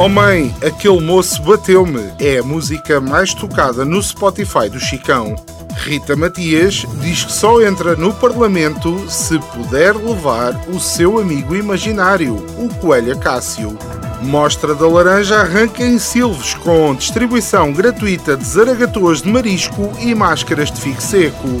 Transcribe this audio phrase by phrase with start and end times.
[0.00, 2.12] Oh mãe, aquele moço bateu-me.
[2.20, 5.34] É a música mais tocada no Spotify do Chicão.
[5.74, 12.36] Rita Matias diz que só entra no Parlamento se puder levar o seu amigo imaginário,
[12.56, 13.76] o Coelho Cássio.
[14.22, 20.70] Mostra da Laranja arranca em Silves com distribuição gratuita de zaragatuas de marisco e máscaras
[20.70, 21.60] de figo seco.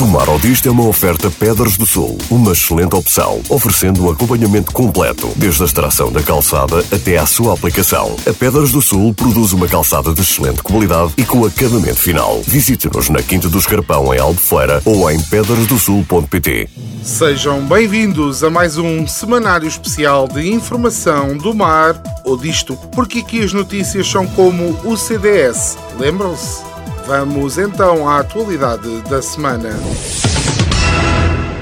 [0.00, 4.10] Do Mar ao Disto é uma oferta Pedras do Sul, uma excelente opção, oferecendo um
[4.10, 8.16] acompanhamento completo, desde a extração da calçada até à sua aplicação.
[8.26, 12.40] A Pedras do Sul produz uma calçada de excelente qualidade e com acabamento final.
[12.46, 16.70] Visite-nos na Quinta do Escarpão, em Albufeira, ou em pedrasdosul.pt.
[17.02, 23.44] Sejam bem-vindos a mais um semanário especial de informação do mar ou disto, porque aqui
[23.44, 26.69] as notícias são como o CDS, lembram-se?
[27.10, 29.70] Vamos então à atualidade da semana.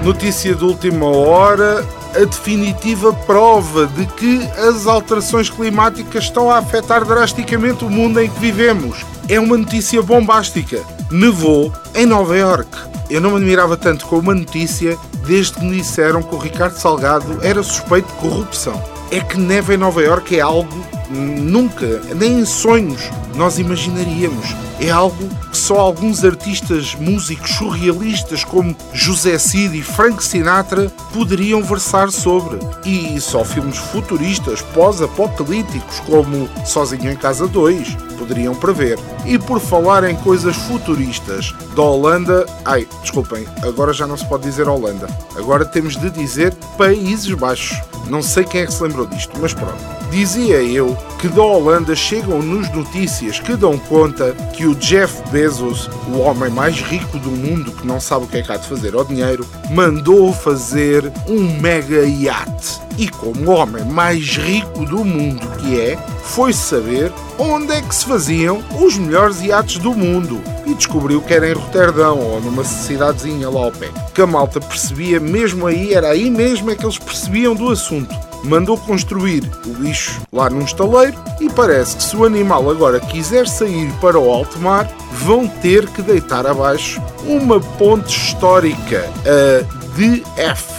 [0.05, 1.83] Notícia de última hora:
[2.15, 8.29] a definitiva prova de que as alterações climáticas estão a afetar drasticamente o mundo em
[8.29, 9.07] que vivemos.
[9.27, 10.85] É uma notícia bombástica.
[11.11, 12.69] Nevou em Nova York.
[13.09, 16.77] Eu não me admirava tanto com uma notícia desde que me disseram que o Ricardo
[16.77, 18.98] Salgado era suspeito de corrupção.
[19.11, 24.55] É que neve em Nova York é algo nunca, nem em sonhos, nós imaginaríamos.
[24.81, 31.63] É algo que só alguns artistas músicos surrealistas como José Cid e Frank Sinatra poderiam
[31.63, 32.59] versar sobre.
[32.85, 38.99] E só filmes futuristas, pós-apocalípticos como Sozinho em Casa 2 poderiam prever.
[39.25, 42.47] E por falar em coisas futuristas, da Holanda.
[42.65, 45.09] Ai, desculpem, agora já não se pode dizer Holanda.
[45.37, 47.79] Agora temos de dizer Países Baixos.
[48.09, 49.77] Não sei quem é que se lembrou disto, mas pronto.
[50.11, 56.19] Dizia eu que da Holanda chegam-nos notícias que dão conta que o Jeff Bezos, o
[56.19, 58.95] homem mais rico do mundo que não sabe o que é que há de fazer
[58.95, 62.81] ao dinheiro, mandou fazer um mega iate.
[62.97, 68.05] E como homem mais rico do mundo que é, foi saber onde é que se
[68.05, 70.41] faziam os melhores iates do mundo.
[70.67, 73.89] E descobriu que era em Roterdão ou numa cidadezinha lá ao pé.
[74.15, 78.15] Que a malta percebia mesmo aí, era aí mesmo é que eles percebiam do assunto
[78.45, 83.49] mandou construir o bicho lá num estaleiro e parece que se o animal agora quiser
[83.49, 89.63] sair para o alto mar, vão ter que deitar abaixo uma ponte histórica, a
[89.97, 90.73] DF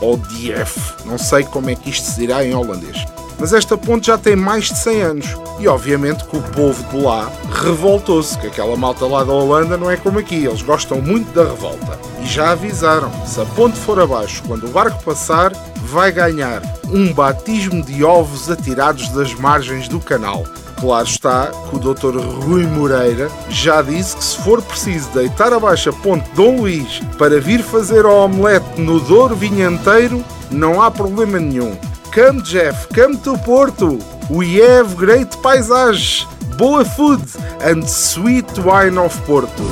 [0.00, 3.15] ou DF, não sei como é que isto se dirá em holandês.
[3.38, 7.02] Mas esta ponte já tem mais de 100 anos e obviamente que o povo de
[7.02, 11.32] lá revoltou-se, que aquela malta lá da Holanda não é como aqui, eles gostam muito
[11.32, 11.98] da revolta.
[12.22, 15.52] E já avisaram, se a ponte for abaixo, quando o barco passar,
[15.82, 20.44] vai ganhar um batismo de ovos atirados das margens do canal.
[20.78, 22.18] Claro está que o Dr.
[22.18, 27.40] Rui Moreira já disse que se for preciso deitar abaixo a ponte Dom Luís para
[27.40, 31.76] vir fazer o omelete no Douro Vinhanteiro, não há problema nenhum.
[32.16, 33.98] Come Jeff, come to Porto.
[34.30, 37.20] We have great paisagens, boa food
[37.60, 39.62] and sweet wine of Porto.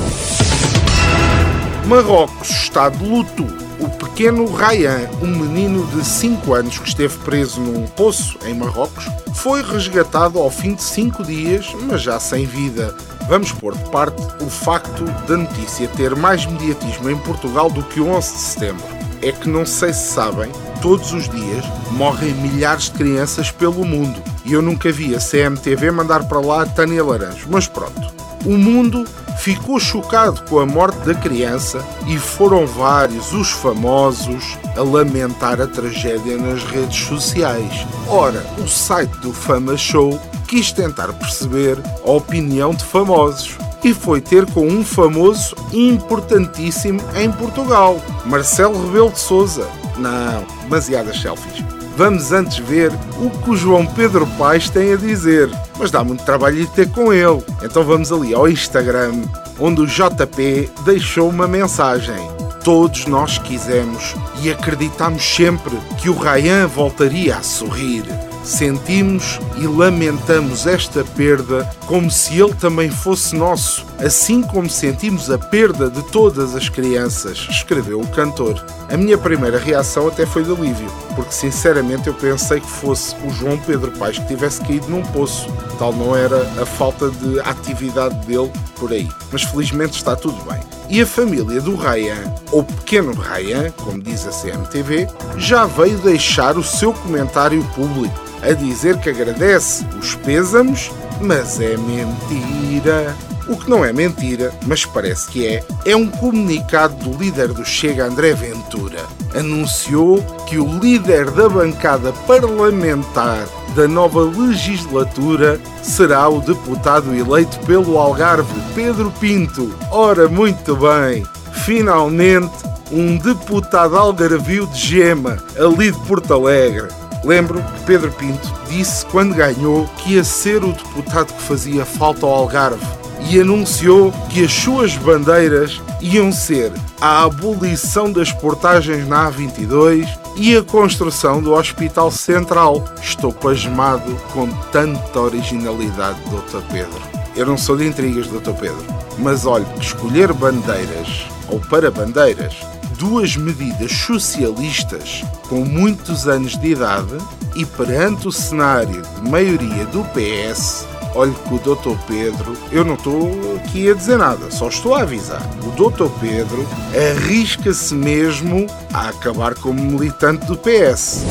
[1.87, 3.47] Marrocos está de luto
[3.79, 9.05] o pequeno Ryan, um menino de 5 anos que esteve preso num poço em Marrocos,
[9.33, 12.95] foi resgatado ao fim de 5 dias, mas já sem vida.
[13.27, 17.99] Vamos pôr de parte o facto da notícia ter mais mediatismo em Portugal do que
[17.99, 18.94] o 11 de setembro.
[19.21, 24.21] É que não sei se sabem, todos os dias morrem milhares de crianças pelo mundo
[24.45, 28.13] e eu nunca vi a CMTV mandar para lá a Tânia Laranjo, mas pronto.
[28.45, 29.05] O mundo
[29.39, 35.65] ficou chocado com a morte da criança e foram vários os famosos a lamentar a
[35.65, 37.87] tragédia nas redes sociais.
[38.07, 44.21] Ora, o site do Fama Show quis tentar perceber a opinião de famosos e foi
[44.21, 49.67] ter com um famoso importantíssimo em Portugal, Marcelo Rebelo de Souza.
[49.97, 51.63] Não, demasiadas selfies.
[51.97, 55.49] Vamos antes ver o que o João Pedro Paes tem a dizer.
[55.79, 57.41] Mas dá muito trabalho de ter com ele.
[57.63, 59.21] Então vamos ali ao Instagram,
[59.57, 62.17] onde o JP deixou uma mensagem.
[62.65, 68.03] Todos nós quisemos e acreditamos sempre que o Ryan voltaria a sorrir.
[68.45, 75.37] Sentimos e lamentamos esta perda como se ele também fosse nosso, assim como sentimos a
[75.39, 78.63] perda de todas as crianças, escreveu o cantor.
[78.87, 83.31] A minha primeira reação até foi de alívio, porque sinceramente eu pensei que fosse o
[83.31, 85.51] João Pedro Paes que tivesse caído num poço.
[85.79, 89.09] Tal não era a falta de atividade dele por aí.
[89.31, 90.61] Mas felizmente está tudo bem.
[90.89, 96.57] E a família do Ryan, ou pequeno Ryan, como diz a CMTV, já veio deixar
[96.57, 100.91] o seu comentário público a dizer que agradece os pêsames,
[101.21, 103.15] mas é mentira.
[103.47, 107.63] O que não é mentira, mas parece que é, é um comunicado do líder do
[107.63, 109.05] Chega, André Ventura.
[109.35, 113.45] Anunciou que o líder da bancada parlamentar
[113.75, 119.71] da nova legislatura será o deputado eleito pelo Algarve, Pedro Pinto.
[119.91, 126.87] Ora, muito bem, finalmente um deputado algarvio de gema, ali de Porto Alegre.
[127.25, 132.23] Lembro que Pedro Pinto disse quando ganhou que ia ser o deputado que fazia falta
[132.23, 132.85] ao Algarve
[133.27, 140.55] e anunciou que as suas bandeiras iam ser a abolição das portagens na A22 e
[140.55, 142.85] a construção do Hospital Central.
[143.01, 146.61] Estou pasmado com tanta originalidade, Dr.
[146.71, 147.01] Pedro.
[147.35, 148.53] Eu não sou de intrigas, Dr.
[148.53, 148.85] Pedro,
[149.17, 152.55] mas olhe escolher bandeiras ou para bandeiras
[152.97, 157.17] duas medidas socialistas com muitos anos de idade
[157.55, 161.97] e perante o cenário de maioria do PS, olhe que o Dr.
[162.07, 165.41] Pedro, eu não estou aqui a dizer nada, só estou a avisar.
[165.63, 166.09] O Dr.
[166.19, 166.67] Pedro
[167.13, 171.23] arrisca-se mesmo a acabar como militante do PS.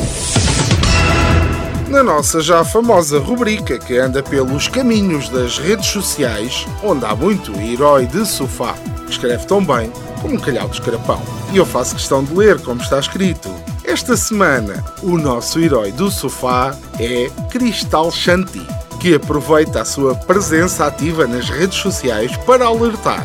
[1.89, 7.51] Na nossa já famosa rubrica que anda pelos caminhos das redes sociais, onde há muito
[7.59, 8.73] herói de sofá,
[9.05, 9.91] que escreve tão bem
[10.21, 11.21] como um calhau de escarapão.
[11.51, 13.49] E eu faço questão de ler como está escrito.
[13.83, 18.65] Esta semana, o nosso herói do sofá é Cristal Shanti,
[18.99, 23.23] que aproveita a sua presença ativa nas redes sociais para alertar.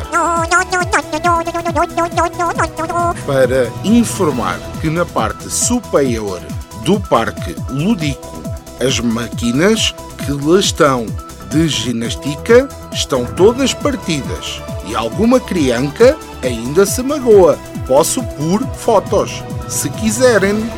[3.26, 6.40] Para informar que na parte superior
[6.84, 8.42] do parque lúdico,
[8.80, 11.06] as máquinas que lá estão
[11.50, 17.58] de ginástica estão todas partidas e alguma criança ainda se magoa.
[17.86, 20.68] Posso pôr fotos, se quiserem.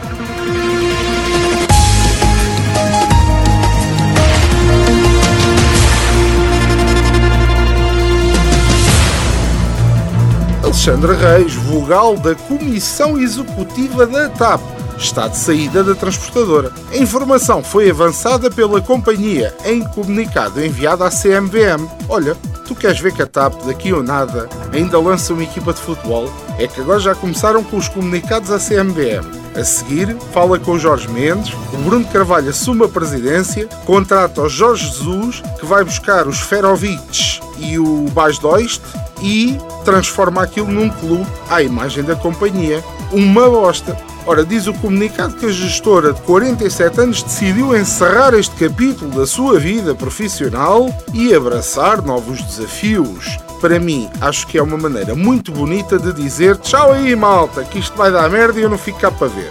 [10.82, 14.60] Alexandre Reis, vogal da Comissão Executiva da TAP,
[14.96, 16.72] está de saída da transportadora.
[16.90, 21.88] A informação foi avançada pela companhia em comunicado enviado à CMVM.
[22.08, 22.36] Olha,
[22.66, 26.32] tu queres ver que a TAP, daqui ou nada, ainda lança uma equipa de futebol?
[26.58, 29.42] É que agora já começaram com os comunicados à CMVM.
[29.54, 34.86] A seguir, fala com Jorge Mendes, o Bruno Carvalho assume a presidência, contrata o Jorge
[34.86, 38.80] Jesus, que vai buscar os Ferovic e o Bas Doist,
[39.20, 42.82] e transforma aquilo num clube à imagem da companhia.
[43.12, 43.96] Uma bosta.
[44.24, 49.26] Ora, diz o comunicado que a gestora de 47 anos decidiu encerrar este capítulo da
[49.26, 53.36] sua vida profissional e abraçar novos desafios.
[53.60, 57.80] Para mim, acho que é uma maneira muito bonita de dizer tchau aí, malta, que
[57.80, 59.48] isto vai dar merda e eu não fico cá para ver.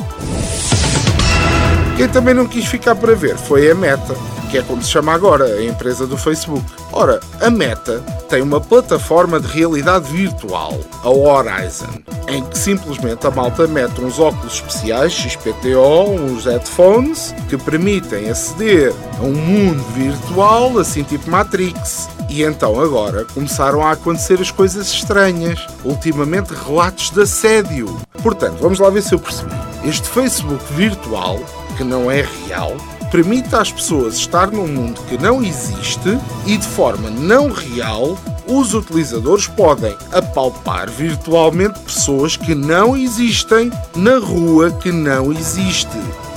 [1.97, 4.15] Quem também não quis ficar para ver foi a Meta,
[4.51, 6.65] que é como se chama agora a empresa do Facebook.
[6.91, 11.87] Ora, a Meta tem uma plataforma de realidade virtual, a Horizon,
[12.27, 18.93] em que simplesmente a malta mete uns óculos especiais XPTO, uns headphones, que permitem aceder
[19.19, 22.09] a um mundo virtual, assim tipo Matrix.
[22.29, 28.01] E então agora começaram a acontecer as coisas estranhas, ultimamente relatos de assédio.
[28.21, 29.55] Portanto, vamos lá ver se eu percebi.
[29.85, 31.39] Este Facebook virtual
[31.77, 32.75] que não é real,
[33.11, 38.73] permite às pessoas estar num mundo que não existe e de forma não real os
[38.73, 45.87] utilizadores podem apalpar virtualmente pessoas que não existem na rua que não existe.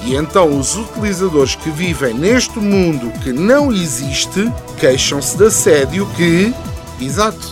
[0.02, 6.52] E então os utilizadores que vivem neste mundo que não existe queixam-se de assédio que.
[7.00, 7.50] Exato.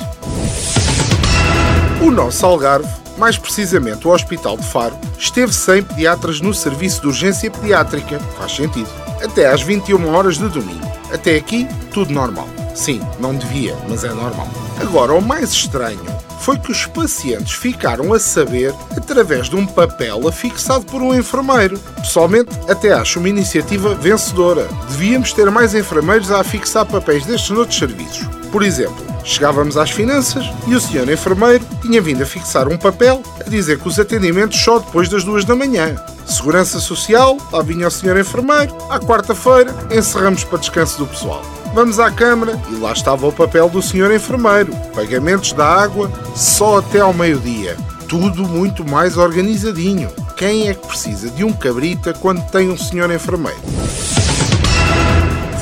[2.01, 7.07] O nosso Algarve mais precisamente o Hospital de Faro, esteve sem pediatras no serviço de
[7.09, 8.19] urgência pediátrica.
[8.37, 9.12] Faz sentido.
[9.23, 10.91] Até às 21 horas de domingo.
[11.13, 12.49] Até aqui, tudo normal.
[12.75, 14.49] Sim, não devia, mas é normal.
[14.81, 16.05] Agora, o mais estranho
[16.41, 21.79] foi que os pacientes ficaram a saber através de um papel afixado por um enfermeiro.
[21.99, 24.69] Pessoalmente, até acho uma iniciativa vencedora.
[24.91, 28.42] Devíamos ter mais enfermeiros a afixar papéis destes noutros serviços.
[28.53, 33.23] Por exemplo, Chegávamos às finanças e o senhor enfermeiro tinha vindo a fixar um papel
[33.41, 35.97] a dizer que os atendimentos só depois das duas da manhã.
[36.27, 38.75] Segurança Social, lá vinha o senhor enfermeiro.
[38.91, 41.43] À quarta-feira, encerramos para descanso do pessoal.
[41.75, 44.75] Vamos à Câmara e lá estava o papel do senhor enfermeiro.
[44.95, 47.77] Pagamentos da água só até ao meio-dia.
[48.09, 50.11] Tudo muito mais organizadinho.
[50.37, 53.61] Quem é que precisa de um cabrita quando tem um senhor enfermeiro?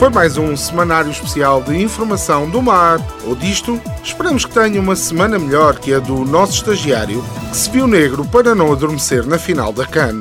[0.01, 3.79] Foi mais um semanário especial de informação do mar ou disto.
[4.03, 8.25] Esperamos que tenha uma semana melhor que a do nosso estagiário, que se viu negro
[8.25, 10.21] para não adormecer na final da CAN.